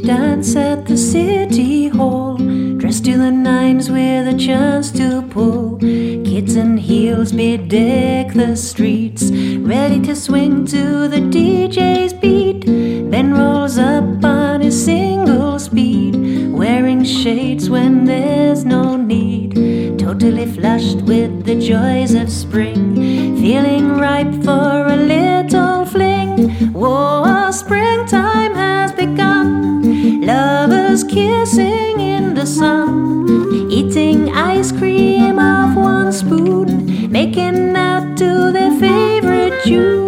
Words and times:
dance 0.00 0.56
at 0.56 0.86
the 0.86 0.96
city 0.96 1.88
hall. 1.88 2.36
Dressed 2.78 3.04
to 3.04 3.16
the 3.18 3.30
nines 3.30 3.90
with 3.90 4.26
a 4.26 4.36
chance 4.38 4.90
to 4.92 5.22
pull. 5.30 5.78
Kids 5.78 6.56
in 6.56 6.76
heels 6.76 7.32
bedeck 7.32 8.34
the 8.34 8.56
streets, 8.56 9.30
ready 9.30 10.00
to 10.00 10.14
swing 10.16 10.66
to 10.66 11.08
the 11.08 11.20
DJ's 11.34 12.12
beat. 12.12 12.64
Ben 13.10 13.34
rolls 13.34 13.78
up 13.78 14.24
on 14.24 14.60
his 14.60 14.84
single 14.84 15.58
speed, 15.58 16.14
wearing 16.52 17.04
shades 17.04 17.68
when 17.68 18.04
there's 18.04 18.64
no 18.64 18.96
need. 18.96 19.54
Totally 19.98 20.46
flushed 20.46 21.02
with 21.02 21.44
the 21.44 21.56
joys 21.60 22.14
of 22.14 22.30
spring, 22.30 22.96
feeling 23.40 23.88
ripe 23.98 24.34
for 24.44 24.86
a 24.86 24.96
little 24.96 25.84
fling. 25.84 26.11
Lovers 30.92 31.04
kissing 31.04 32.00
in 32.00 32.34
the 32.34 32.44
sun, 32.44 33.26
eating 33.70 34.28
ice 34.28 34.70
cream 34.70 35.38
off 35.38 35.74
one 35.74 36.12
spoon, 36.12 37.10
making 37.10 37.74
out 37.74 38.14
to 38.18 38.52
their 38.52 38.78
favorite 38.78 39.54
tunes. 39.64 40.02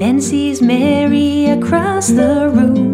Ben 0.00 0.20
sees 0.20 0.60
Mary 0.60 1.46
across 1.46 2.08
the 2.08 2.50
room, 2.52 2.85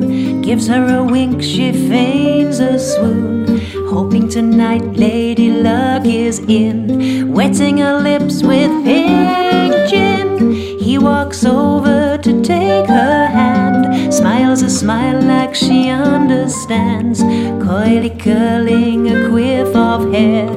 gives 0.53 0.67
her 0.67 0.99
a 0.99 1.03
wink, 1.03 1.43
she 1.43 1.73
feigns 1.73 2.59
a 2.59 2.79
swoon. 2.79 3.59
Hoping 3.89 4.29
tonight 4.29 4.85
Lady 4.85 5.51
Luck 5.51 6.05
is 6.05 6.41
in, 6.41 7.33
wetting 7.33 7.79
her 7.79 7.99
lips 7.99 8.43
with 8.43 8.71
pink 8.85 9.73
gin. 9.89 10.53
He 10.79 10.99
walks 10.99 11.43
over 11.47 12.19
to 12.19 12.43
take 12.43 12.87
her 12.87 13.27
hand, 13.29 14.13
smiles 14.13 14.61
a 14.61 14.69
smile 14.69 15.23
like 15.23 15.55
she 15.55 15.89
understands. 15.89 17.23
Coyly 17.67 18.11
curling 18.11 19.09
a 19.09 19.31
quiff 19.31 19.75
of 19.75 20.13
hair, 20.13 20.49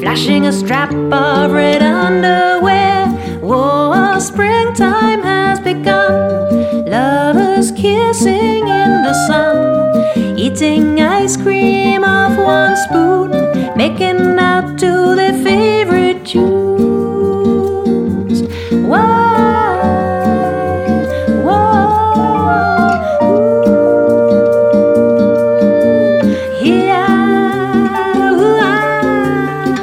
flashing 0.00 0.46
a 0.46 0.52
strap 0.52 0.90
of 0.90 1.52
red 1.52 1.80
underwear. 1.80 3.06
Whoa, 3.40 4.18
springtime 4.18 5.22
has 5.22 5.60
begun. 5.60 6.03
Ice 11.34 11.42
cream 11.42 12.04
off 12.04 12.36
one 12.38 12.76
spoon, 12.76 13.30
making 13.76 14.38
out 14.38 14.78
to 14.78 15.14
their 15.16 15.32
favorite 15.42 16.24
tunes. 16.24 17.62
Why? 18.70 19.02
Whoa, 21.44 21.56
ooh, 23.24 23.82
yeah, 26.62 28.30
ooh, 28.30 28.58
ah. 28.60 29.74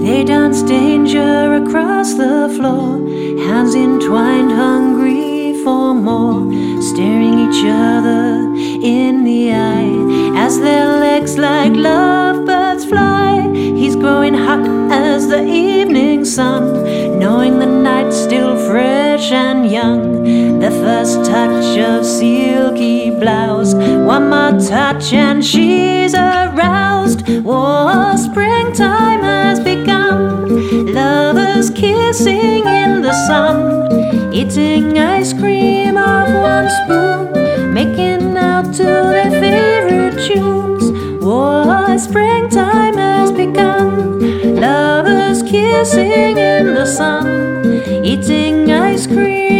They 0.00 0.22
dance 0.24 0.62
danger 0.62 1.54
across 1.54 2.14
the 2.14 2.48
floor, 2.56 2.98
hands 3.46 3.74
entwined, 3.74 4.52
hungry 4.52 5.54
for 5.64 5.94
more, 5.94 6.52
staring 6.96 7.38
each 7.40 7.62
other 7.66 8.40
in 8.82 9.22
the 9.22 9.52
eye 9.52 10.34
as 10.34 10.58
their 10.58 10.98
legs 10.98 11.36
like 11.36 11.74
lovebirds 11.74 12.86
fly. 12.86 13.52
He's 13.52 13.94
growing 13.94 14.32
hot 14.32 14.66
as 14.90 15.28
the 15.28 15.44
evening 15.44 16.24
sun, 16.24 16.62
knowing 17.18 17.58
the 17.58 17.66
night's 17.66 18.16
still 18.16 18.56
fresh 18.66 19.30
and 19.30 19.70
young. 19.70 20.24
The 20.58 20.70
first 20.70 21.16
touch 21.26 21.78
of 21.78 22.06
silky 22.06 23.10
blouse, 23.10 23.74
one 23.74 24.30
more 24.30 24.58
touch 24.58 25.12
and 25.12 25.44
she's 25.44 26.14
aroused. 26.14 27.28
Whoa, 27.44 28.16
springtime 28.16 29.20
has 29.20 29.60
begun. 29.60 30.94
Lovers 30.94 31.68
kissing 31.68 32.64
in 32.66 33.02
the 33.02 33.12
sun, 33.28 34.32
eating 34.32 34.98
ice 34.98 35.34
cream 35.34 35.55
springtime 42.16 42.96
has 42.96 43.30
begun. 43.30 44.58
Lovers 44.58 45.42
kissing 45.42 46.38
in 46.38 46.72
the 46.74 46.86
sun, 46.86 47.84
eating 48.02 48.70
ice 48.70 49.06
cream 49.06 49.55